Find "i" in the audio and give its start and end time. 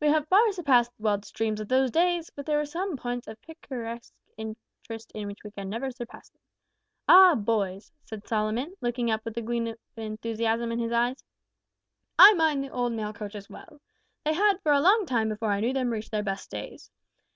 12.18-12.34, 15.52-15.60